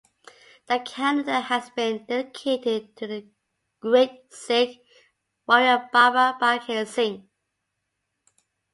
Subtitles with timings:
[0.65, 3.27] The calendar has been dedicated to the
[3.79, 4.83] great Sikh
[5.47, 7.29] warrior Baba Baghel Singh.